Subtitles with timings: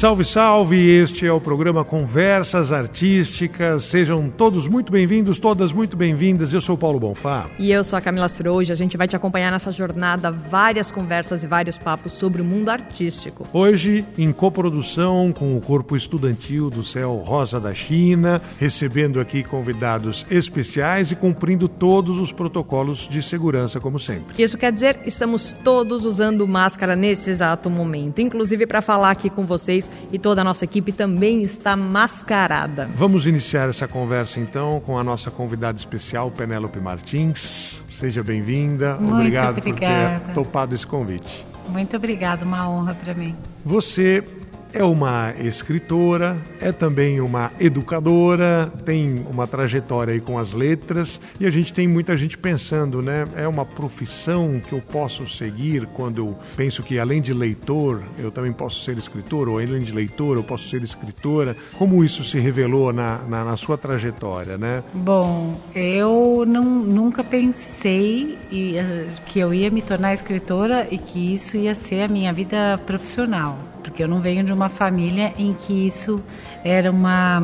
[0.00, 0.78] Salve, salve!
[0.78, 3.84] Este é o programa Conversas Artísticas.
[3.84, 6.54] Sejam todos muito bem-vindos, todas muito bem-vindas.
[6.54, 7.50] Eu sou Paulo Bonfá.
[7.58, 8.72] E eu sou a Camila Stroge.
[8.72, 12.70] A gente vai te acompanhar nessa jornada, várias conversas e vários papos sobre o mundo
[12.70, 13.46] artístico.
[13.52, 20.24] Hoje, em coprodução com o Corpo Estudantil do Céu Rosa da China, recebendo aqui convidados
[20.30, 24.42] especiais e cumprindo todos os protocolos de segurança, como sempre.
[24.42, 29.42] Isso quer dizer, estamos todos usando máscara nesse exato momento, inclusive para falar aqui com
[29.42, 32.88] vocês e toda a nossa equipe também está mascarada.
[32.94, 37.82] Vamos iniciar essa conversa então com a nossa convidada especial, Penélope Martins.
[37.92, 38.96] Seja bem-vinda.
[38.96, 40.20] Obrigado obrigada.
[40.20, 41.44] por ter topado esse convite.
[41.68, 43.36] Muito obrigada, uma honra para mim.
[43.64, 44.24] Você
[44.72, 51.46] é uma escritora, é também uma educadora, tem uma trajetória aí com as letras e
[51.46, 53.26] a gente tem muita gente pensando, né?
[53.36, 58.30] É uma profissão que eu posso seguir quando eu penso que além de leitor, eu
[58.30, 61.56] também posso ser escritor, ou além de leitor, eu posso ser escritora.
[61.76, 64.82] Como isso se revelou na, na, na sua trajetória, né?
[64.94, 71.34] Bom, eu não, nunca pensei e, uh, que eu ia me tornar escritora e que
[71.34, 75.52] isso ia ser a minha vida profissional porque eu não venho de uma família em
[75.52, 76.22] que isso
[76.64, 77.40] era uma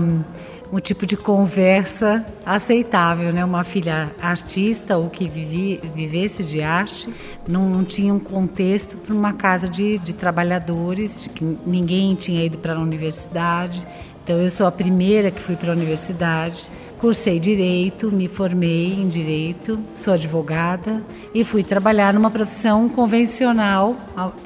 [0.73, 3.45] um tipo de conversa aceitável, né?
[3.45, 7.09] Uma filha artista ou que vivi, vivesse de arte
[7.47, 12.45] não, não tinha um contexto para uma casa de, de trabalhadores, de que ninguém tinha
[12.45, 13.85] ido para a universidade.
[14.25, 16.69] Então eu sou a primeira que fui para a universidade.
[16.99, 21.03] Cursei direito, me formei em direito, sou advogada
[21.35, 23.95] e fui trabalhar numa profissão convencional,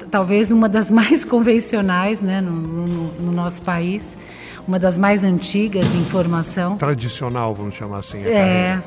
[0.09, 4.15] talvez uma das mais convencionais né, no, no, no nosso país,
[4.67, 6.77] uma das mais antigas em formação.
[6.77, 8.23] Tradicional, vamos chamar assim.
[8.23, 8.81] é.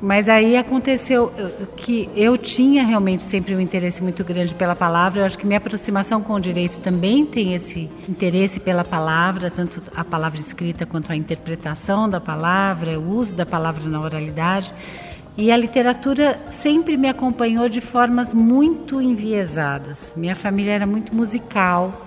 [0.00, 1.32] Mas aí aconteceu
[1.76, 5.20] que eu tinha realmente sempre um interesse muito grande pela palavra.
[5.20, 9.82] Eu acho que minha aproximação com o direito também tem esse interesse pela palavra, tanto
[9.94, 14.72] a palavra escrita quanto a interpretação da palavra, o uso da palavra na oralidade.
[15.38, 20.12] E a literatura sempre me acompanhou de formas muito enviesadas.
[20.16, 22.06] Minha família era muito musical,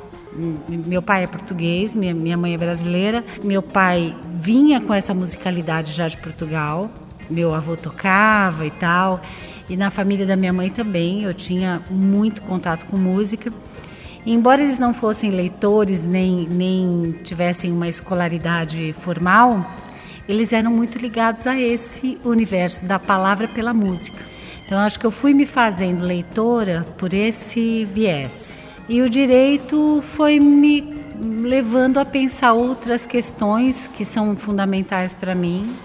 [0.67, 3.23] meu pai é português, minha, minha mãe é brasileira.
[3.43, 6.89] Meu pai vinha com essa musicalidade já de Portugal
[7.29, 9.21] meu avô tocava e tal.
[9.69, 13.51] E na família da minha mãe também eu tinha muito contato com música.
[14.25, 19.65] Embora eles não fossem leitores nem, nem tivessem uma escolaridade formal,
[20.27, 24.23] eles eram muito ligados a esse universo da palavra pela música.
[24.65, 28.61] Então acho que eu fui me fazendo leitora por esse viés.
[28.87, 35.75] E o direito foi me levando a pensar outras questões que são fundamentais para mim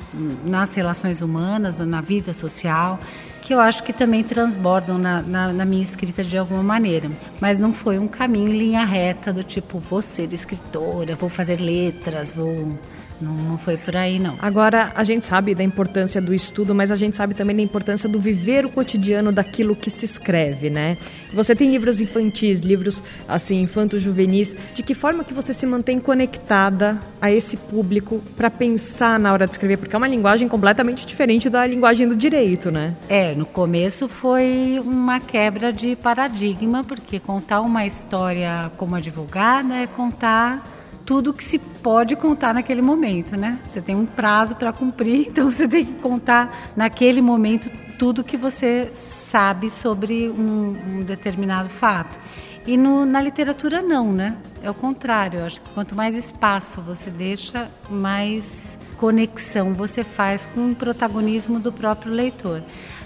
[0.45, 3.00] nas relações humanas, na vida social,
[3.43, 7.11] que eu acho que também transbordam na, na, na, minha escrita de alguma maneira.
[7.41, 11.61] Mas não foi um caminho em linha reta do tipo, vou ser escritora, vou fazer
[11.61, 12.78] letras, vou
[13.20, 14.36] não, não foi por aí, não.
[14.41, 18.08] Agora, a gente sabe da importância do estudo, mas a gente sabe também da importância
[18.08, 20.97] do viver o cotidiano daquilo que se escreve, né?
[21.32, 24.56] Você tem livros infantis, livros, assim, infantos juvenis.
[24.74, 29.47] De que forma que você se mantém conectada a esse público para pensar na hora
[29.47, 29.78] de escrever?
[29.78, 32.94] Porque é uma linguagem completamente diferente da linguagem do direito, né?
[33.08, 39.86] É, no começo foi uma quebra de paradigma, porque contar uma história como advogada é
[39.86, 40.73] contar
[41.04, 43.59] tudo que se pode contar naquele momento, né?
[43.66, 48.37] Você tem um prazo para cumprir, então você tem que contar naquele momento tudo que
[48.37, 52.19] você sabe sobre um, um determinado fato.
[52.66, 54.37] E no, na literatura não, né?
[54.62, 55.41] É o contrário.
[55.41, 61.60] Eu acho que quanto mais espaço você deixa, mais conexão você faz com o protagonismo
[61.60, 62.62] do próprio leitor.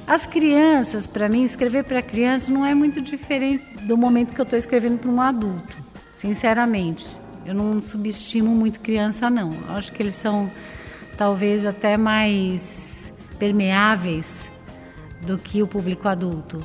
[0.06, 4.44] As crianças, para mim, escrever para criança não é muito diferente do momento que eu
[4.44, 5.76] estou escrevendo para um adulto,
[6.18, 7.06] sinceramente.
[7.48, 9.54] Eu não subestimo muito criança, não.
[9.68, 10.50] Eu acho que eles são
[11.16, 14.44] talvez até mais permeáveis
[15.22, 16.62] do que o público adulto.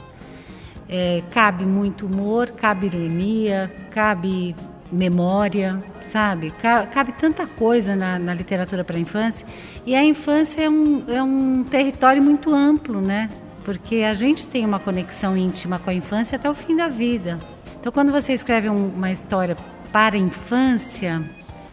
[0.89, 4.53] É, cabe muito humor, cabe ironia, cabe
[4.91, 5.81] memória,
[6.11, 6.51] sabe?
[6.91, 9.47] Cabe tanta coisa na, na literatura para a infância.
[9.85, 13.29] E a infância é um, é um território muito amplo, né?
[13.63, 17.39] Porque a gente tem uma conexão íntima com a infância até o fim da vida.
[17.79, 19.55] Então, quando você escreve um, uma história
[19.93, 21.23] para a infância,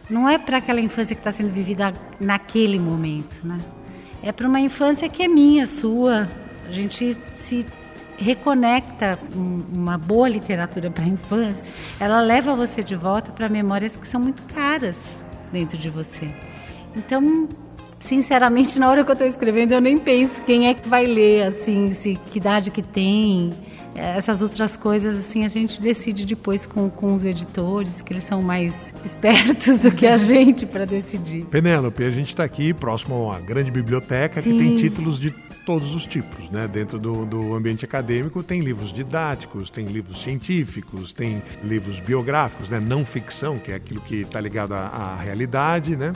[0.07, 3.57] não é para aquela infância que está sendo vivida naquele momento, né?
[4.21, 6.29] É para uma infância que é minha, sua.
[6.67, 7.65] A gente se
[8.17, 14.07] reconecta uma boa literatura para a infância, ela leva você de volta para memórias que
[14.07, 16.29] são muito caras dentro de você.
[16.95, 17.49] Então,
[17.99, 21.47] sinceramente, na hora que eu estou escrevendo, eu nem penso quem é que vai ler,
[21.47, 23.51] assim, se, que idade que tem.
[23.95, 28.41] Essas outras coisas, assim, a gente decide depois com, com os editores, que eles são
[28.41, 31.45] mais espertos do que a gente para decidir.
[31.45, 34.51] Penélope, a gente está aqui próximo a uma grande biblioteca Sim.
[34.51, 35.31] que tem títulos de
[35.65, 36.67] todos os tipos, né?
[36.67, 42.79] Dentro do, do ambiente acadêmico tem livros didáticos, tem livros científicos, tem livros biográficos, né?
[42.79, 46.13] Não ficção, que é aquilo que está ligado à, à, realidade, né?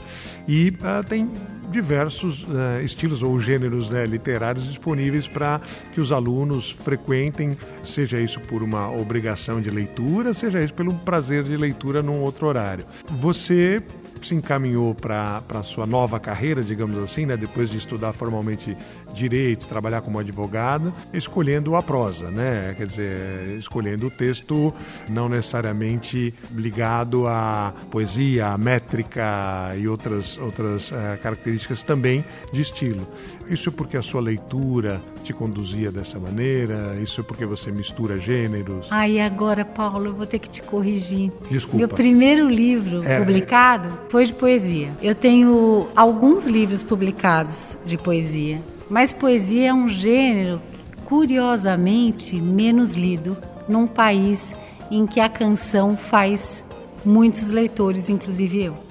[0.48, 1.30] E uh, tem
[1.72, 5.60] diversos uh, estilos ou gêneros né, literários disponíveis para
[5.94, 11.44] que os alunos frequentem, seja isso por uma obrigação de leitura, seja isso pelo prazer
[11.44, 12.86] de leitura num outro horário.
[13.10, 13.82] Você
[14.22, 17.38] se encaminhou para a sua nova carreira, digamos assim, né?
[17.38, 18.76] depois de estudar formalmente
[19.16, 22.74] direito, trabalhar como advogada, escolhendo a prosa, né?
[22.78, 24.74] quer dizer, escolhendo o texto
[25.10, 33.08] não necessariamente ligado à poesia, à métrica e outras, outras uh, características também de estilo.
[33.50, 36.98] Isso é porque a sua leitura te conduzia dessa maneira?
[37.02, 38.88] Isso é porque você mistura gêneros?
[39.08, 41.32] E agora, Paulo, eu vou ter que te corrigir.
[41.50, 41.78] Desculpa.
[41.78, 43.24] Meu primeiro livro Era...
[43.24, 44.92] publicado foi de poesia.
[45.02, 50.62] Eu tenho alguns livros publicados de poesia, mas poesia é um gênero
[51.06, 53.38] curiosamente menos lido
[53.68, 54.54] num país
[54.92, 56.64] em que a canção faz
[57.04, 58.86] muitos leitores, inclusive eu.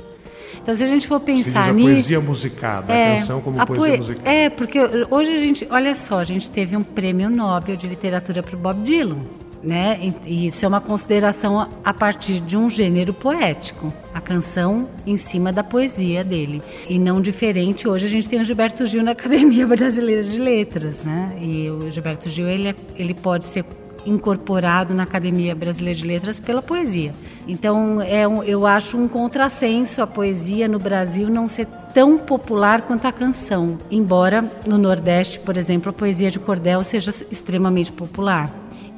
[0.63, 1.89] Então, se a gente for pensar nisso.
[1.89, 3.99] poesia musicada, é, a canção como a poesia poe...
[3.99, 4.31] musicada.
[4.31, 4.79] É, porque
[5.11, 8.59] hoje a gente, olha só, a gente teve um prêmio Nobel de literatura para o
[8.59, 9.19] Bob Dylan.
[9.65, 10.13] Né?
[10.27, 15.51] E isso é uma consideração a partir de um gênero poético, a canção em cima
[15.51, 16.61] da poesia dele.
[16.87, 21.03] E não diferente, hoje a gente tem o Gilberto Gil na Academia Brasileira de Letras,
[21.03, 21.35] né?
[21.41, 23.65] E o Gilberto Gil, ele, é, ele pode ser
[24.07, 27.13] incorporado na Academia Brasileira de Letras pela poesia.
[27.47, 32.83] Então, é um, eu acho um contrassenso a poesia no Brasil não ser tão popular
[32.83, 38.51] quanto a canção, embora no Nordeste, por exemplo, a poesia de cordel seja extremamente popular.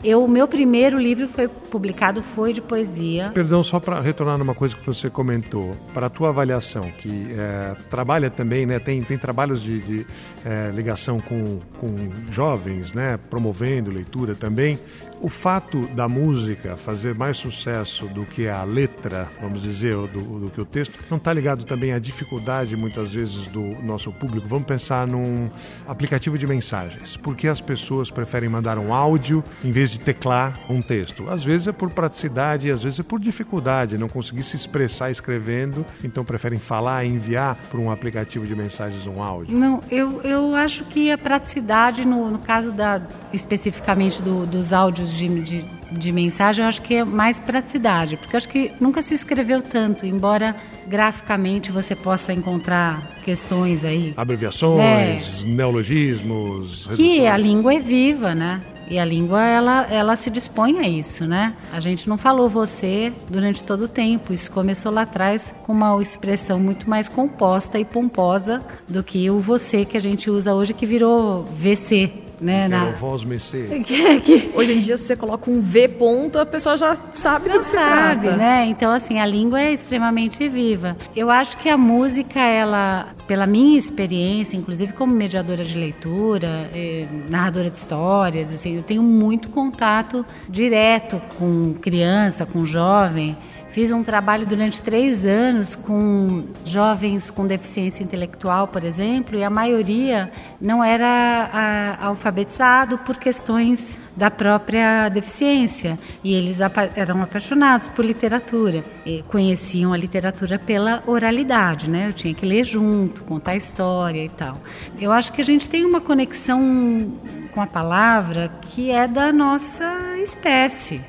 [0.07, 3.33] Eu, o meu primeiro livro foi publicado foi de poesia.
[3.35, 7.75] Perdão, só para retornar numa coisa que você comentou, para a tua avaliação, que é,
[7.91, 10.07] trabalha também, né, tem, tem trabalhos de, de
[10.45, 11.97] é, ligação com, com
[12.31, 14.79] jovens, né, promovendo leitura também
[15.21, 20.51] o fato da música fazer mais sucesso do que a letra, vamos dizer, do, do
[20.51, 24.47] que o texto, não está ligado também à dificuldade, muitas vezes, do nosso público?
[24.47, 25.49] Vamos pensar num
[25.87, 27.17] aplicativo de mensagens.
[27.17, 31.29] Por que as pessoas preferem mandar um áudio em vez de teclar um texto?
[31.29, 35.85] Às vezes é por praticidade, às vezes é por dificuldade, não conseguir se expressar escrevendo,
[36.03, 39.57] então preferem falar e enviar por um aplicativo de mensagens um áudio.
[39.57, 43.01] Não, eu, eu acho que a praticidade, no, no caso da,
[43.33, 48.35] especificamente do, dos áudios de, de, de, mensagem, eu acho que é mais praticidade, porque
[48.35, 50.57] eu acho que nunca se escreveu tanto, embora
[50.87, 54.15] graficamente você possa encontrar questões aí.
[54.17, 56.89] Abreviações, é, neologismos.
[56.95, 58.63] Que a língua é viva, né?
[58.89, 61.55] E a língua, ela, ela se dispõe a isso, né?
[61.73, 64.33] A gente não falou você durante todo o tempo.
[64.33, 69.41] Isso começou lá atrás com uma expressão muito mais composta e pomposa do que o
[69.41, 72.69] você que a gente usa hoje, que virou VC, né?
[72.69, 72.91] Na...
[72.93, 73.67] voz mercê.
[74.55, 77.67] Hoje em dia, se você coloca um V ponto, a pessoa já sabe do que
[77.67, 78.37] sabe, trata.
[78.37, 78.67] né?
[78.67, 80.97] Então, assim, a língua é extremamente viva.
[81.15, 87.07] Eu acho que a música, ela, pela minha experiência, inclusive como mediadora de leitura, eh,
[87.29, 93.37] narradora de histórias, assim, eu tenho muito contato direto com criança, com jovem.
[93.77, 99.51] Fiz um trabalho durante três anos com jovens com deficiência intelectual, por exemplo, e a
[99.51, 101.07] maioria não era
[101.53, 105.99] a, alfabetizado por questões da própria deficiência.
[106.25, 106.57] E eles
[106.97, 108.83] eram apaixonados por literatura.
[109.05, 112.09] E conheciam a literatura pela oralidade, né?
[112.09, 114.57] Eu tinha que ler junto, contar história e tal.
[114.99, 117.13] Eu acho que a gente tem uma conexão
[117.53, 121.03] com a palavra que é da nossa espécie.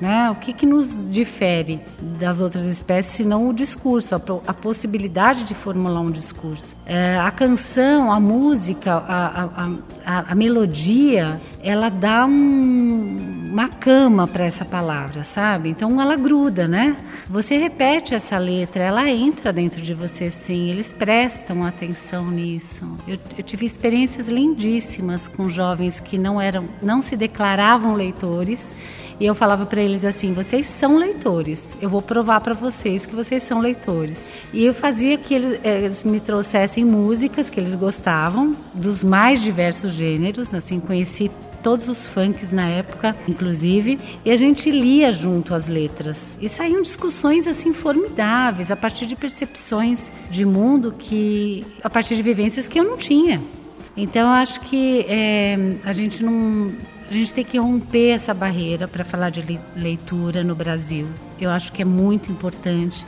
[0.00, 0.30] Né?
[0.30, 5.44] O que, que nos difere das outras espécies, se não o discurso, a, a possibilidade
[5.44, 6.74] de formular um discurso.
[6.86, 9.68] É, a canção, a música, a,
[10.06, 15.68] a, a, melodia, ela dá um, uma cama para essa palavra, sabe?
[15.68, 16.96] Então ela gruda, né?
[17.28, 22.98] Você repete essa letra, ela entra dentro de você sim, eles prestam atenção nisso.
[23.06, 28.72] Eu, eu tive experiências lindíssimas com jovens que não eram, não se declaravam leitores
[29.20, 33.14] E eu falava para eles assim: vocês são leitores, eu vou provar para vocês que
[33.14, 34.18] vocês são leitores.
[34.50, 39.92] E eu fazia que eles, eles, me trouxessem músicas que eles gostavam, dos mais diversos
[39.92, 41.30] gêneros, assim, conheci
[41.62, 46.34] todos os funks na época, inclusive, e a gente lia junto as letras.
[46.40, 52.22] E saíam discussões assim formidáveis, a partir de percepções de mundo que, a partir de
[52.22, 53.42] vivências que eu não tinha.
[53.94, 56.68] Então, eu acho que é, a gente não
[57.10, 61.08] a gente tem que romper essa barreira para falar de leitura no Brasil.
[61.40, 63.04] Eu acho que é muito importante.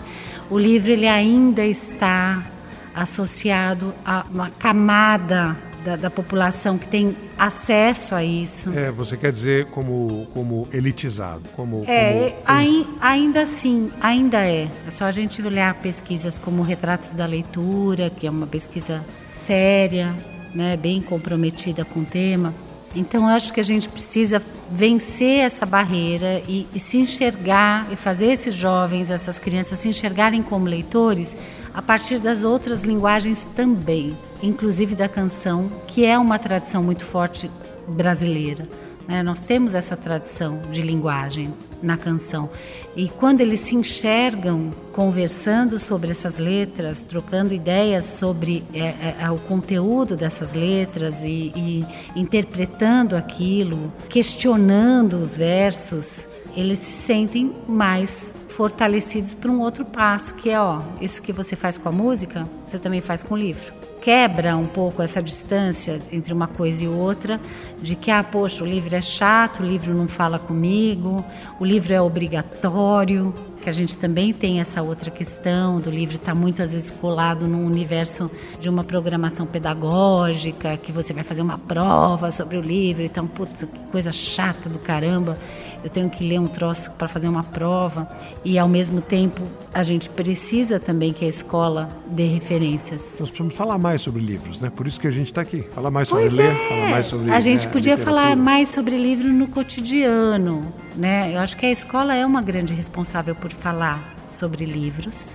[0.51, 2.45] O livro ele ainda está
[2.93, 8.77] associado a uma camada da, da, população que tem acesso a isso.
[8.77, 11.85] É, você quer dizer como, como elitizado, como...
[11.87, 12.99] É, como...
[13.01, 14.69] ainda assim, ainda é.
[14.87, 19.05] É só a gente olhar pesquisas como Retratos da Leitura, que é uma pesquisa
[19.45, 20.15] séria,
[20.55, 22.55] né, bem comprometida com o tema.
[22.95, 27.97] Então, eu acho que a gente precisa vencer essa barreira e, e, se enxergar e
[27.97, 31.35] fazer esses jovens, essas crianças se enxergarem como leitores
[31.73, 37.51] a partir das outras linguagens também, inclusive da canção, que é uma tradição muito forte
[37.89, 38.69] brasileira.
[39.07, 39.23] Né?
[39.23, 42.51] Nós temos essa tradição de linguagem na canção.
[42.95, 49.31] E quando eles se enxergam conversando sobre essas letras, trocando ideias sobre é, é, é,
[49.31, 58.33] o conteúdo dessas letras e, e interpretando aquilo, questionando os versos, eles se sentem mais
[58.49, 62.47] fortalecidos para um outro passo, que é, ó, isso que você faz com a música,
[62.67, 66.89] você também faz com o livro quebra um pouco essa distância entre uma coisa e
[66.89, 67.41] outra,
[67.81, 71.25] de que, ah, poxa, o livro é chato, o livro não fala comigo,
[71.61, 73.33] o livro é obrigatório,
[73.63, 76.91] que a gente também tem essa outra questão do livro estar tá muito às vezes
[76.91, 78.29] colado no universo
[78.61, 83.67] de uma programação pedagógica, que você vai fazer uma prova sobre o livro, então, puta,
[83.67, 85.39] que coisa chata do caramba
[85.83, 88.09] eu tenho que ler um troço para fazer uma prova
[88.45, 93.17] e ao mesmo tempo a gente precisa também que a escola dê referências.
[93.19, 94.71] Nós precisamos falar mais sobre livros, né?
[94.71, 95.63] Por isso que a gente está aqui.
[95.75, 96.69] Falar mais sobre pois ler, é.
[96.69, 101.35] falar mais sobre A gente né, podia falar mais sobre livro no cotidiano, né?
[101.35, 105.31] Eu acho que a escola é uma grande responsável por falar sobre livros.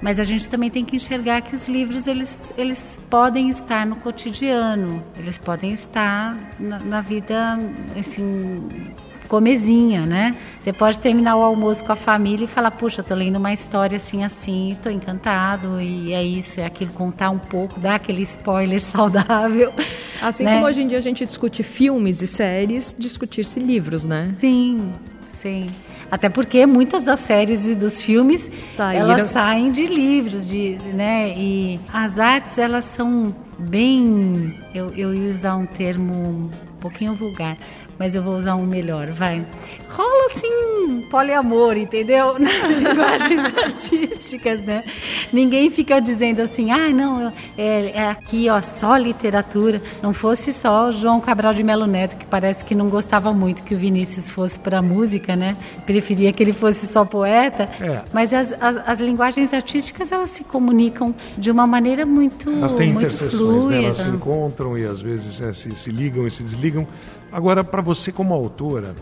[0.00, 3.96] Mas a gente também tem que enxergar que os livros eles, eles podem estar no
[3.96, 7.58] cotidiano, eles podem estar na, na vida
[7.98, 8.92] assim
[9.28, 10.34] comezinha, né?
[10.58, 13.52] Você pode terminar o almoço com a família e falar, puxa, eu tô lendo uma
[13.52, 18.22] história assim, assim, tô encantado, e é isso, é aquilo, contar um pouco, dar aquele
[18.22, 19.72] spoiler saudável.
[20.20, 20.54] Assim né?
[20.54, 24.34] como hoje em dia a gente discute filmes e séries, discutir-se livros, né?
[24.38, 24.92] Sim,
[25.32, 25.70] sim.
[26.10, 29.10] Até porque muitas das séries e dos filmes Saíram.
[29.10, 31.34] elas saem de livros, de, né?
[31.36, 37.58] E as artes elas são bem, eu, eu ia usar um termo um pouquinho vulgar,
[37.98, 39.44] mas eu vou usar um melhor, vai.
[39.88, 42.38] Rola assim, poliamor, entendeu?
[42.38, 44.84] Nas linguagens artísticas, né?
[45.32, 49.82] Ninguém fica dizendo assim, ah, não, é, é, aqui, ó, só literatura.
[50.02, 53.62] Não fosse só o João Cabral de Melo Neto, que parece que não gostava muito
[53.62, 55.56] que o Vinícius fosse para música, né?
[55.84, 57.68] Preferia que ele fosse só poeta.
[57.80, 58.02] É.
[58.12, 62.92] Mas as, as, as, linguagens artísticas, elas se comunicam de uma maneira muito Elas têm
[62.92, 63.68] muito interseções, fluida.
[63.68, 63.84] né?
[63.84, 66.86] Elas se encontram e às vezes é, se, se ligam e se desligam.
[67.30, 68.94] Agora, para você como autora,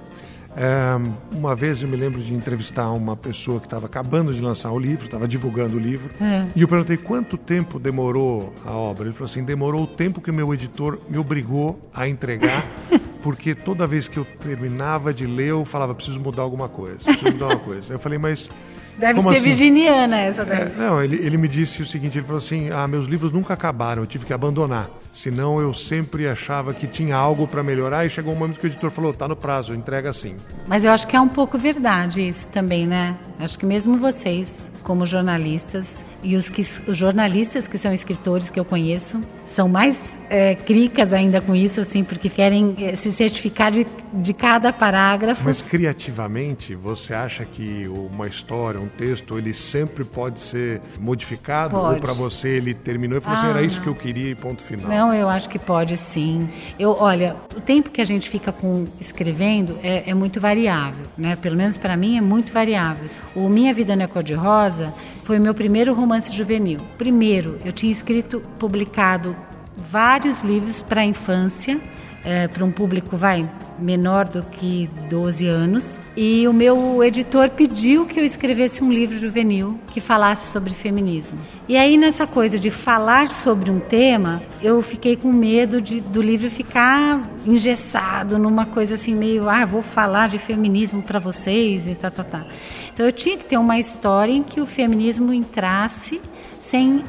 [0.56, 0.99] é,
[1.33, 4.78] uma vez eu me lembro de entrevistar uma pessoa que estava acabando de lançar o
[4.78, 6.47] livro, estava divulgando o livro, é.
[6.56, 9.04] e eu perguntei quanto tempo demorou a obra.
[9.04, 12.64] Ele falou assim: demorou o tempo que o meu editor me obrigou a entregar,
[13.23, 17.33] porque toda vez que eu terminava de ler, eu falava: preciso mudar alguma coisa, preciso
[17.33, 17.92] mudar uma coisa.
[17.92, 18.49] Eu falei, mas
[18.98, 19.48] Deve Como ser assim?
[19.48, 20.62] virginiana essa daí.
[20.62, 23.54] É, não, ele, ele me disse o seguinte, ele falou assim, ah, meus livros nunca
[23.54, 24.88] acabaram, eu tive que abandonar.
[25.12, 28.68] Senão eu sempre achava que tinha algo para melhorar e chegou um momento que o
[28.68, 30.36] editor falou, tá no prazo, entrega assim.
[30.66, 33.16] Mas eu acho que é um pouco verdade isso também, né?
[33.38, 38.59] Acho que mesmo vocês, como jornalistas, e os, que, os jornalistas que são escritores que
[38.59, 43.71] eu conheço são mais é, cricas ainda com isso, assim, porque querem é, se certificar
[43.71, 45.45] de, de cada parágrafo.
[45.45, 51.76] Mas criativamente, você acha que uma história, um texto, ele sempre pode ser modificado?
[51.76, 51.95] Pode.
[51.95, 54.30] Ou para você ele terminou e falou assim, ah, assim, era isso que eu queria
[54.30, 54.90] e ponto final?
[54.90, 56.49] Não, eu acho que pode sim.
[56.76, 61.37] Eu, olha, o tempo que a gente fica com escrevendo é, é muito variável, né?
[61.37, 63.09] Pelo menos para mim é muito variável.
[63.33, 64.92] O Minha Vida Não é Cor-de-Rosa
[65.26, 66.80] foi o meu primeiro romance juvenil.
[66.96, 69.37] Primeiro, eu tinha escrito, publicado
[69.76, 71.80] vários livros para a infância,
[72.26, 75.97] é, para um público vai menor do que 12 anos.
[76.16, 81.38] E o meu editor pediu que eu escrevesse um livro juvenil que falasse sobre feminismo.
[81.68, 86.21] E aí nessa coisa de falar sobre um tema, eu fiquei com medo de, do
[86.21, 91.95] livro ficar engessado numa coisa assim meio, ah, vou falar de feminismo para vocês e
[91.95, 92.45] tá, tá, tá.
[92.92, 96.21] Então eu tinha que ter uma história em que o feminismo entrasse
[96.61, 97.04] sem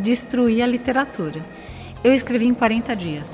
[0.00, 1.40] destruir a literatura.
[2.04, 3.26] Eu escrevi em 40 dias.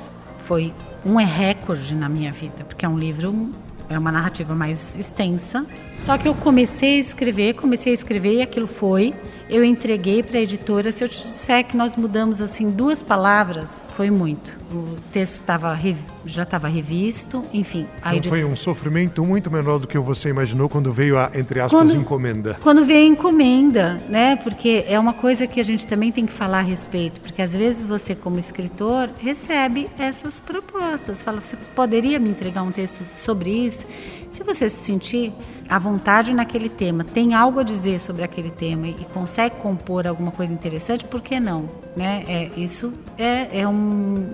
[0.47, 0.73] Foi
[1.07, 3.53] um recorde na minha vida, porque é um livro
[3.89, 5.65] é uma narrativa mais extensa.
[5.99, 9.15] Só que eu comecei a escrever, comecei a escrever e aquilo foi.
[9.49, 10.91] Eu entreguei para a editora.
[10.91, 14.53] Se eu te disser que nós mudamos assim duas palavras, foi muito.
[14.71, 15.79] O texto tava,
[16.27, 17.87] já estava revisto, enfim.
[18.13, 21.81] Então foi um sofrimento muito menor do que você imaginou quando veio a, entre aspas,
[21.81, 22.59] quando, encomenda.
[22.63, 24.37] Quando veio a encomenda, né?
[24.37, 27.55] Porque é uma coisa que a gente também tem que falar a respeito, porque às
[27.55, 31.23] vezes você, como escritor, recebe essas propostas.
[31.23, 33.87] Fala, você poderia me entregar um texto sobre isso?
[34.31, 35.33] Se você se sentir
[35.69, 40.31] à vontade naquele tema, tem algo a dizer sobre aquele tema e consegue compor alguma
[40.31, 41.69] coisa interessante, por que não?
[41.97, 42.25] Né?
[42.29, 44.31] É, isso é, é um,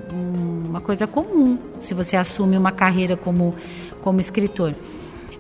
[0.69, 3.55] uma coisa comum se você assume uma carreira como,
[4.01, 4.75] como escritor.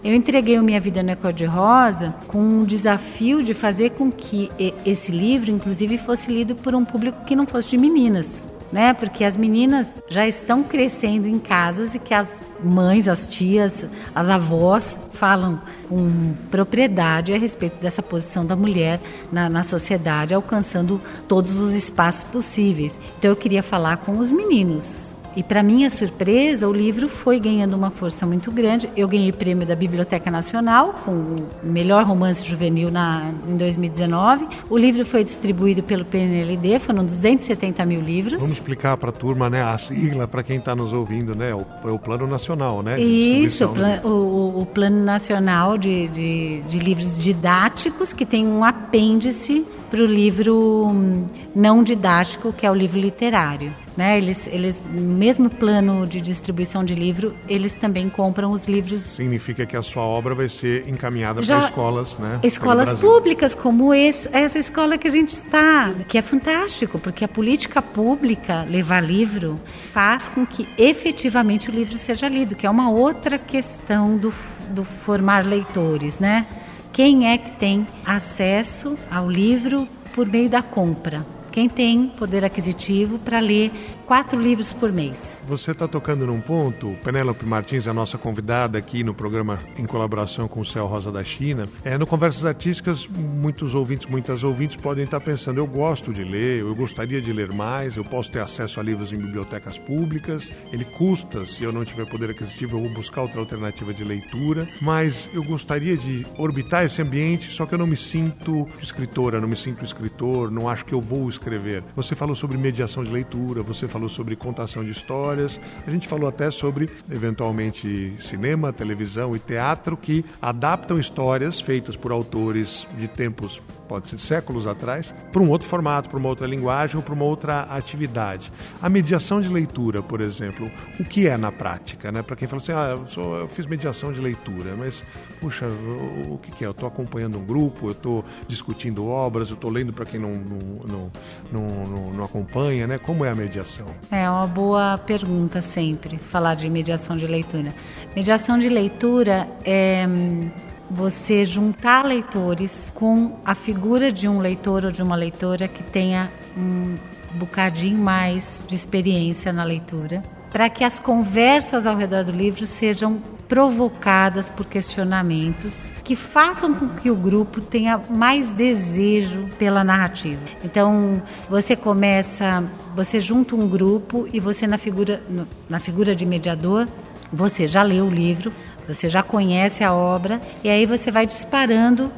[0.04, 4.50] Eu entreguei Minha Vida no Cor de Rosa com um desafio de fazer com que
[4.84, 8.94] esse livro, inclusive, fosse lido por um público que não fosse de meninas né?
[8.94, 14.30] Porque as meninas já estão crescendo em casas e que as mães, as tias, as
[14.30, 18.98] avós falam com propriedade a respeito dessa posição da mulher
[19.30, 22.98] na, na sociedade, alcançando todos os espaços possíveis.
[23.18, 25.01] Então eu queria falar com os meninos,
[25.36, 28.88] e para minha surpresa, o livro foi ganhando uma força muito grande.
[28.96, 34.46] Eu ganhei prêmio da Biblioteca Nacional com o melhor romance juvenil na, em 2019.
[34.68, 38.38] O livro foi distribuído pelo PNLD, foram 270 mil livros.
[38.38, 41.64] Vamos explicar para a turma, né, a sigla para quem está nos ouvindo, né, o,
[41.84, 43.00] é o Plano Nacional, né?
[43.00, 43.64] Isso,
[44.04, 50.02] o, o, o, Plano Nacional de, de, de Livros Didáticos, que tem um apêndice para
[50.02, 53.72] o livro hum, não didático, que é o livro literário.
[53.96, 54.16] Né?
[54.16, 59.00] Eles, eles, mesmo plano de distribuição de livro, eles também compram os livros.
[59.02, 62.40] Significa que a sua obra vai ser encaminhada para escolas, né?
[62.42, 67.28] Escolas públicas, como esse, essa escola que a gente está, que é fantástico, porque a
[67.28, 69.60] política pública levar livro
[69.92, 74.32] faz com que efetivamente o livro seja lido, que é uma outra questão do,
[74.70, 76.46] do formar leitores, né?
[76.94, 81.26] Quem é que tem acesso ao livro por meio da compra?
[81.52, 83.70] Quem tem poder aquisitivo para ler
[84.12, 85.40] quatro livros por mês.
[85.48, 90.46] Você está tocando num ponto, Penélope Martins, a nossa convidada aqui no programa em colaboração
[90.46, 91.66] com o Céu Rosa da China.
[91.82, 96.60] É, no Conversas Artísticas, muitos ouvintes, muitas ouvintes podem estar pensando: eu gosto de ler,
[96.60, 100.84] eu gostaria de ler mais, eu posso ter acesso a livros em bibliotecas públicas, ele
[100.84, 105.30] custa, se eu não tiver poder aquisitivo, eu vou buscar outra alternativa de leitura, mas
[105.32, 109.56] eu gostaria de orbitar esse ambiente, só que eu não me sinto escritora, não me
[109.56, 111.82] sinto escritor, não acho que eu vou escrever.
[111.96, 116.08] Você falou sobre mediação de leitura, você falou falou sobre contação de histórias, a gente
[116.08, 123.06] falou até sobre, eventualmente, cinema, televisão e teatro que adaptam histórias feitas por autores de
[123.06, 127.14] tempos, pode ser séculos atrás, para um outro formato, para uma outra linguagem ou para
[127.14, 128.52] uma outra atividade.
[128.80, 132.10] A mediação de leitura, por exemplo, o que é na prática?
[132.10, 132.22] Né?
[132.22, 135.04] Para quem fala assim, ah, eu, sou, eu, fiz mediação de leitura, mas,
[135.40, 136.66] puxa, o, o que, é?
[136.66, 140.32] Eu estou acompanhando um grupo, eu estou discutindo obras, eu estou lendo para quem não
[140.32, 141.10] não,
[141.52, 142.98] não, não, não acompanha, né?
[142.98, 143.91] Como é a mediação?
[144.10, 147.72] É uma boa pergunta sempre, falar de mediação de leitura.
[148.14, 150.50] Mediação de leitura é hum,
[150.90, 156.30] você juntar leitores com a figura de um leitor ou de uma leitora que tenha
[156.56, 156.96] um
[157.34, 163.22] bocadinho mais de experiência na leitura, para que as conversas ao redor do livro sejam
[163.52, 170.40] provocadas por questionamentos que façam com que o grupo tenha mais desejo pela narrativa.
[170.64, 172.64] Então, você começa,
[172.96, 175.22] você junta um grupo e você na figura
[175.68, 176.88] na figura de mediador,
[177.30, 178.50] você já leu o livro,
[178.88, 182.10] você já conhece a obra e aí você vai disparando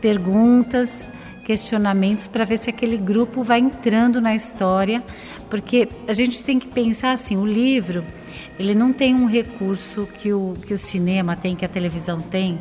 [0.00, 1.08] perguntas,
[1.44, 5.02] questionamentos para ver se aquele grupo vai entrando na história,
[5.50, 8.04] porque a gente tem que pensar assim, o livro
[8.58, 12.58] ele não tem um recurso que o, que o cinema tem, que a televisão tem,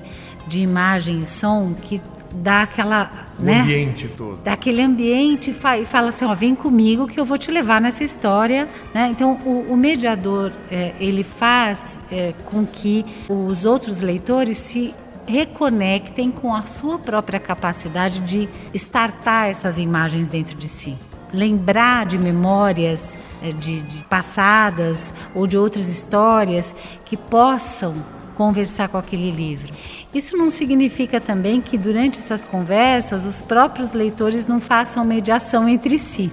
[0.48, 2.02] de imagem e som, que
[2.34, 3.28] dá aquela.
[3.38, 4.40] O né, ambiente todo.
[4.44, 8.04] Dá aquele ambiente e fala assim: ó, vem comigo que eu vou te levar nessa
[8.04, 8.68] história.
[8.94, 9.10] Né?
[9.12, 14.96] Então, o, o mediador, é, ele faz é, com que os outros leitores se
[15.32, 20.98] reconectem com a sua própria capacidade de estartar essas imagens dentro de si.
[21.34, 27.94] lembrar de memórias é, de, de passadas ou de outras histórias que possam
[28.36, 29.74] conversar com aquele livro.
[30.14, 35.98] Isso não significa também que durante essas conversas os próprios leitores não façam mediação entre
[35.98, 36.30] si,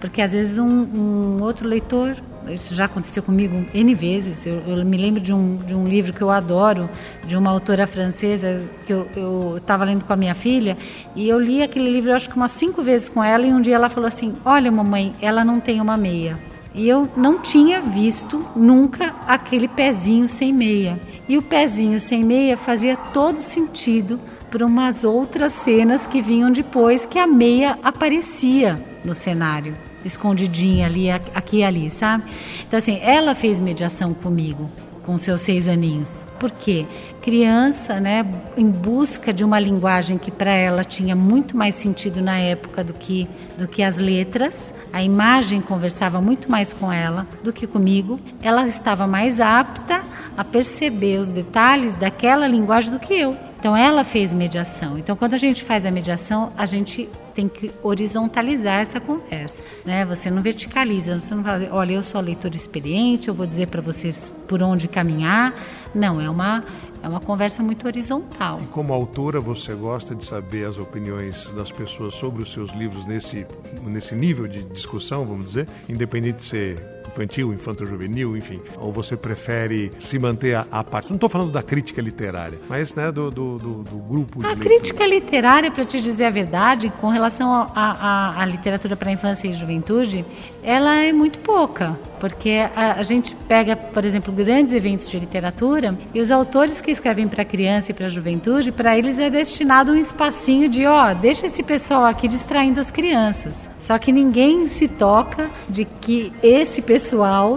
[0.00, 2.16] porque às vezes um, um outro leitor
[2.52, 4.44] isso já aconteceu comigo N vezes.
[4.46, 6.88] Eu, eu, me lembro de um, de um livro que eu adoro,
[7.26, 10.76] de uma autora francesa, que eu estava lendo com a minha filha,
[11.14, 13.74] e eu li aquele livro, acho que umas cinco vezes com ela, e um dia
[13.74, 16.38] ela falou assim: Olha, mamãe, ela não tem uma meia.
[16.72, 21.00] E eu não tinha visto nunca aquele pezinho sem meia.
[21.28, 27.06] E o pezinho sem meia fazia todo sentido para umas outras cenas que vinham depois
[27.06, 32.24] que a meia aparecia no cenário escondidinha ali, aqui e ali, sabe?
[32.66, 34.70] Então, assim, ela fez mediação comigo,
[35.04, 36.24] com seus seis aninhos.
[36.38, 36.86] Por quê?
[37.20, 38.24] Criança, né,
[38.56, 42.94] em busca de uma linguagem que para ela tinha muito mais sentido na época do
[42.94, 48.18] que, do que as letras, a imagem conversava muito mais com ela do que comigo,
[48.42, 50.02] ela estava mais apta
[50.36, 53.36] a perceber os detalhes daquela linguagem do que eu.
[53.60, 54.96] Então ela fez mediação.
[54.96, 60.02] Então quando a gente faz a mediação, a gente tem que horizontalizar essa conversa, né?
[60.06, 63.82] Você não verticaliza, você não fala, olha, eu sou leitora experiente, eu vou dizer para
[63.82, 65.54] vocês por onde caminhar.
[65.94, 66.64] Não, é uma
[67.02, 68.60] é uma conversa muito horizontal.
[68.62, 73.06] E como autora, você gosta de saber as opiniões das pessoas sobre os seus livros
[73.06, 73.46] nesse,
[73.84, 78.60] nesse nível de discussão, vamos dizer, independente de ser infantil, infanto-juvenil, enfim?
[78.78, 81.08] Ou você prefere se manter à, parte?
[81.10, 84.56] Não estou falando da crítica literária, mas né, do, do, do, do grupo de A
[84.56, 90.24] crítica literária, para te dizer a verdade, com relação à literatura para infância e juventude,
[90.62, 95.98] ela é muito pouca, porque a, a gente pega, por exemplo, grandes eventos de literatura
[96.14, 99.96] e os autores que escrevem para criança e para juventude, para eles é destinado um
[99.96, 103.68] espacinho de, ó, deixa esse pessoal aqui distraindo as crianças.
[103.78, 106.99] Só que ninguém se toca de que esse pessoal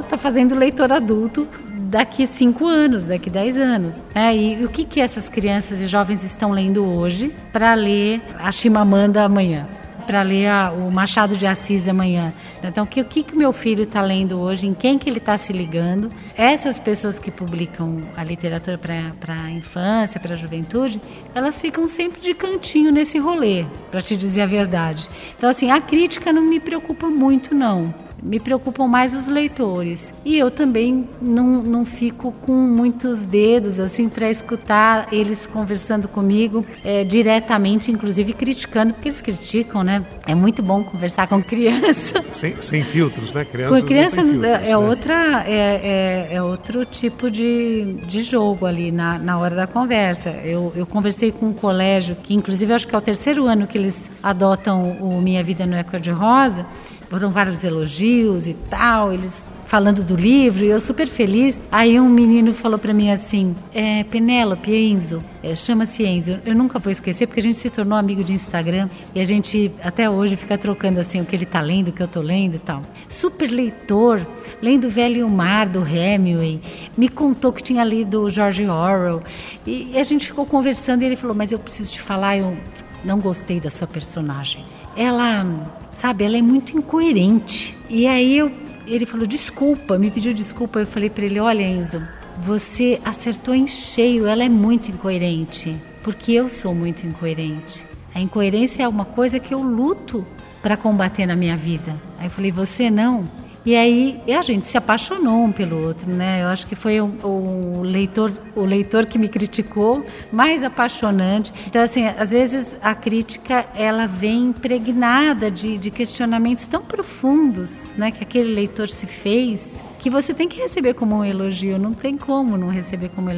[0.01, 1.47] está fazendo leitor adulto
[1.93, 4.01] daqui cinco anos, daqui dez anos.
[4.15, 8.51] É, e o que, que essas crianças e jovens estão lendo hoje para ler a
[8.51, 9.67] Chimamanda amanhã?
[10.07, 12.33] Para ler a, o Machado de Assis amanhã?
[12.63, 15.37] Então, o que, que, que meu filho está lendo hoje, em quem que ele está
[15.37, 16.09] se ligando?
[16.35, 20.99] Essas pessoas que publicam a literatura para a infância, para a juventude,
[21.35, 25.07] elas ficam sempre de cantinho nesse rolê, para te dizer a verdade.
[25.37, 30.11] Então, assim, a crítica não me preocupa muito, não me preocupam mais os leitores.
[30.23, 36.65] E eu também não, não fico com muitos dedos assim para escutar eles conversando comigo
[36.83, 40.05] é, diretamente, inclusive criticando, porque eles criticam, né?
[40.25, 42.23] É muito bom conversar com criança.
[42.31, 43.45] Sem, sem filtros, né?
[43.45, 44.77] Criança com criança filtros, é, né?
[44.77, 50.29] outra é, é, é, outro tipo de, de jogo ali na, na hora da conversa.
[50.43, 53.77] Eu, eu conversei com um colégio que, inclusive, acho que é o terceiro ano que
[53.77, 56.65] eles adotam o Minha Vida no Eco de Rosa
[57.13, 61.61] foram vários elogios e tal, eles falando do livro, e eu super feliz.
[61.71, 66.39] Aí um menino falou para mim assim: é, Penélope, Enzo, é, chama-se Enzo.
[66.43, 69.71] Eu nunca vou esquecer, porque a gente se tornou amigo de Instagram e a gente
[69.83, 72.55] até hoje fica trocando assim o que ele tá lendo, o que eu tô lendo
[72.55, 72.81] e tal.
[73.07, 74.25] Super leitor,
[74.59, 76.59] lendo Velho Mar do Hemingway,
[76.97, 79.21] me contou que tinha lido George Orwell.
[79.67, 82.57] E, e a gente ficou conversando e ele falou: Mas eu preciso te falar, eu
[83.05, 84.65] não gostei da sua personagem.
[84.95, 85.45] Ela
[85.93, 86.23] sabe?
[86.23, 87.75] Ela é muito incoerente.
[87.89, 88.51] E aí eu,
[88.85, 90.79] ele falou desculpa, me pediu desculpa.
[90.79, 92.05] Eu falei para ele, olha Enzo,
[92.39, 94.27] você acertou em cheio.
[94.27, 97.85] Ela é muito incoerente, porque eu sou muito incoerente.
[98.13, 100.25] A incoerência é uma coisa que eu luto
[100.61, 101.95] para combater na minha vida.
[102.17, 103.27] Aí eu falei, você não?
[103.65, 106.43] E aí a gente se apaixonou um pelo outro, né?
[106.43, 111.53] Eu acho que foi o, o, leitor, o leitor que me criticou mais apaixonante.
[111.65, 118.11] Então, assim, às vezes a crítica ela vem impregnada de, de questionamentos tão profundos, né?
[118.11, 122.17] Que aquele leitor se fez que você tem que receber como um elogio, não tem
[122.17, 123.29] como não receber como,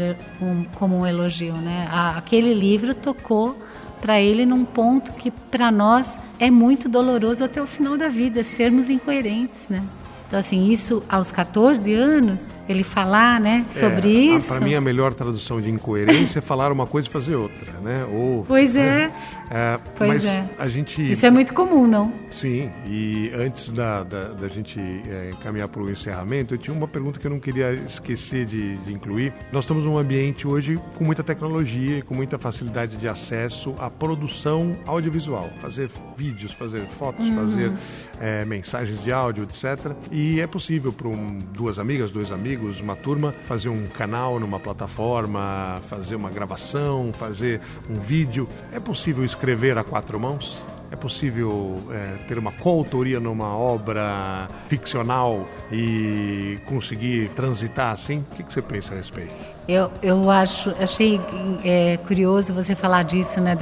[0.74, 1.88] como um elogio, né?
[1.92, 3.56] Aquele livro tocou
[4.02, 8.44] para ele num ponto que para nós é muito doloroso até o final da vida,
[8.44, 9.84] sermos incoerentes, né?
[10.28, 14.47] Então, assim, isso aos 14 anos, ele falar, né, sobre é, isso.
[14.47, 18.06] Para mim, a melhor tradução de incoerência é falar uma coisa e fazer outra, né?
[18.12, 19.12] Ou, pois né?
[19.49, 19.56] é.
[19.56, 19.80] é.
[19.97, 20.45] Pois mas é.
[20.58, 21.12] a gente.
[21.12, 22.12] Isso é muito comum, não?
[22.32, 22.69] Sim.
[22.86, 27.19] E antes da, da, da gente é, caminhar para o encerramento, eu tinha uma pergunta
[27.19, 29.34] que eu não queria esquecer de, de incluir.
[29.51, 33.89] Nós estamos num ambiente hoje com muita tecnologia e com muita facilidade de acesso à
[33.89, 37.36] produção audiovisual, fazer vídeos, fazer fotos, uhum.
[37.36, 37.73] fazer
[38.19, 39.91] é, mensagens de áudio, etc.
[40.12, 44.60] E é possível para um, duas amigas, dois amigos, uma turma, fazer um canal numa
[44.60, 48.48] plataforma, fazer uma gravação, fazer um vídeo.
[48.72, 50.62] É possível escrever a quatro mãos?
[50.91, 58.20] É possível é, ter uma coautoria numa obra ficcional e conseguir transitar assim?
[58.32, 59.55] O que, que você pensa a respeito?
[59.67, 61.19] Eu, eu acho, achei
[61.63, 63.58] é, curioso você falar disso, né?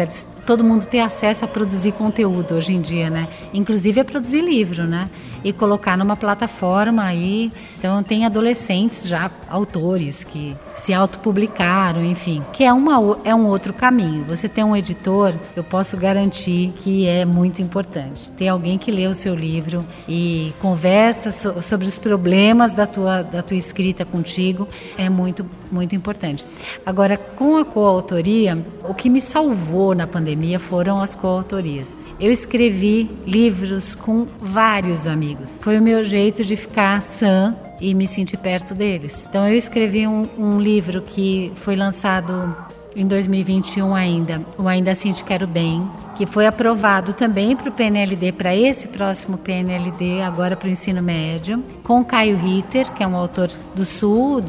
[0.46, 3.30] Todo mundo ter acesso a produzir conteúdo hoje em dia, né?
[3.54, 5.10] Inclusive a produzir livro, né?
[5.42, 7.50] E colocar numa plataforma aí.
[7.78, 12.44] Então tem adolescentes já, autores que se autopublicaram, enfim.
[12.52, 14.26] Que é, uma, é um outro caminho.
[14.26, 18.30] Você tem um editor, eu posso garantir que é muito importante.
[18.32, 23.22] Tem alguém que lê o seu livro e conversa so, sobre os problemas da tua,
[23.22, 26.46] da tua escrita contigo, é muito, muito muito importante.
[26.86, 31.88] Agora, com a coautoria, o que me salvou na pandemia foram as coautorias.
[32.20, 35.58] Eu escrevi livros com vários amigos.
[35.62, 39.26] Foi o meu jeito de ficar sã e me sentir perto deles.
[39.28, 42.56] Então, eu escrevi um, um livro que foi lançado
[42.96, 47.72] em 2021 ainda, o Ainda Assim Te Quero Bem, que foi aprovado também para o
[47.72, 53.08] PNLD, para esse próximo PNLD, agora para o ensino médio, com Caio Ritter, que é
[53.08, 54.42] um autor do Sul,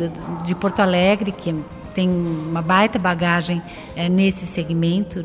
[0.44, 1.54] de Porto Alegre, que
[1.94, 3.62] tem uma baita bagagem
[3.94, 5.24] é, nesse segmento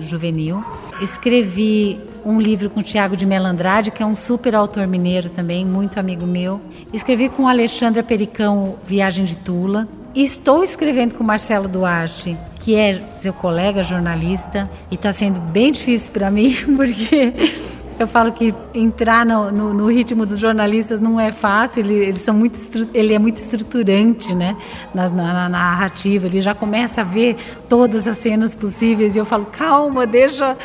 [0.00, 0.62] juvenil.
[1.00, 5.98] Escrevi um livro com Tiago de Melandrade, que é um super autor mineiro também, muito
[5.98, 6.60] amigo meu.
[6.92, 9.88] Escrevi com Alexandra Pericão Viagem de Tula.
[10.14, 16.10] Estou escrevendo com Marcelo Duarte, que é seu colega jornalista, e está sendo bem difícil
[16.10, 17.32] para mim, porque
[17.96, 22.22] eu falo que entrar no, no, no, ritmo dos jornalistas não é fácil, ele, eles
[22.22, 22.58] são muito
[22.92, 24.56] ele é muito estruturante né?
[24.92, 27.36] Na, na, na, narrativa, ele já começa a ver
[27.68, 30.56] todas as cenas possíveis e eu falo, calma, deixa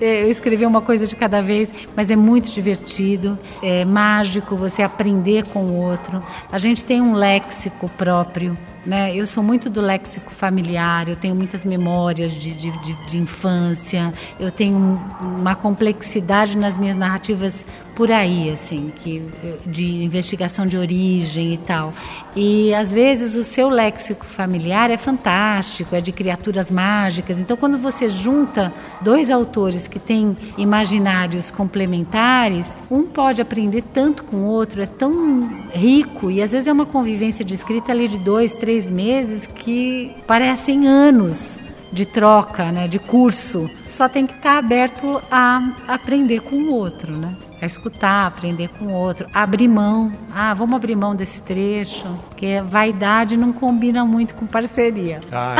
[0.00, 4.82] é, eu escrever uma coisa de cada vez, mas é muito divertido, é mágico você
[4.82, 6.22] aprender com o outro.
[6.50, 8.56] A gente tem um léxico próprio
[8.86, 9.14] né?
[9.14, 14.12] Eu sou muito do léxico familiar, eu tenho muitas memórias de, de, de, de infância,
[14.38, 19.22] eu tenho uma complexidade nas minhas narrativas por aí, assim, que,
[19.66, 21.92] de investigação de origem e tal.
[22.34, 27.38] E às vezes o seu léxico familiar é fantástico, é de criaturas mágicas.
[27.38, 34.38] Então, quando você junta dois autores que têm imaginários complementares, um pode aprender tanto com
[34.38, 38.18] o outro, é tão rico e às vezes é uma convivência de escrita ali de
[38.18, 41.58] dois, três meses que parecem anos
[41.94, 43.70] de troca, né, de curso.
[43.86, 47.36] Só tem que estar aberto a aprender com o outro, né?
[47.64, 50.12] A escutar, aprender com o outro, abrir mão.
[50.34, 55.20] Ah, vamos abrir mão desse trecho, porque vaidade não combina muito com parceria.
[55.32, 55.56] Ah,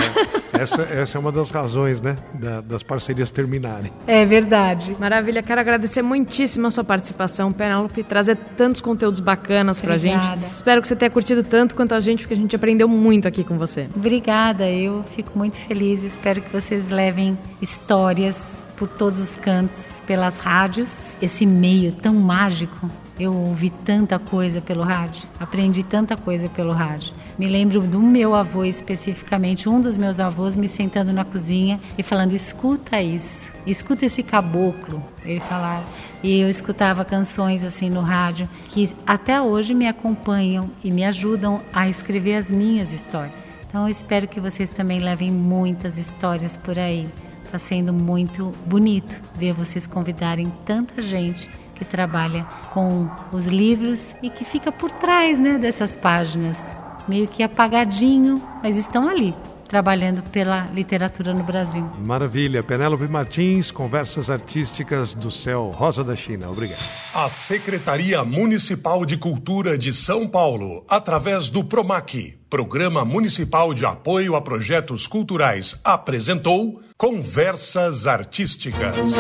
[0.53, 0.61] é.
[0.62, 3.90] essa, essa é uma das razões, né, da, das parcerias terminarem.
[4.07, 4.95] É verdade.
[5.01, 10.37] Maravilha, quero agradecer muitíssimo a sua participação, Penélope, trazer tantos conteúdos bacanas pra Obrigada.
[10.37, 10.53] gente.
[10.53, 13.43] Espero que você tenha curtido tanto quanto a gente, porque a gente aprendeu muito aqui
[13.43, 13.88] com você.
[13.97, 20.38] Obrigada, eu fico muito feliz, espero que vocês levem histórias por todos os cantos, pelas
[20.38, 22.90] rádios, esse meio tão mágico.
[23.18, 27.14] Eu ouvi tanta coisa pelo rádio, aprendi tanta coisa pelo rádio.
[27.38, 32.03] Me lembro do meu avô especificamente, um dos meus avós me sentando na cozinha e
[32.03, 35.03] falando: escuta isso, escuta esse caboclo.
[35.25, 35.87] Ele falava.
[36.23, 41.62] E eu escutava canções assim no rádio que até hoje me acompanham e me ajudam
[41.73, 43.33] a escrever as minhas histórias.
[43.66, 47.09] Então eu espero que vocês também levem muitas histórias por aí.
[47.55, 54.29] Está sendo muito bonito ver vocês convidarem tanta gente que trabalha com os livros e
[54.29, 56.59] que fica por trás né, dessas páginas,
[57.07, 59.33] meio que apagadinho, mas estão ali
[59.68, 61.85] trabalhando pela literatura no Brasil.
[61.98, 62.62] Maravilha.
[62.62, 66.50] Penélope Martins, Conversas Artísticas do Céu Rosa da China.
[66.50, 66.83] Obrigado.
[67.14, 74.37] A Secretaria Municipal de Cultura de São Paulo, através do PROMAC, Programa Municipal de Apoio
[74.37, 79.11] a Projetos Culturais, apresentou Conversas Artísticas.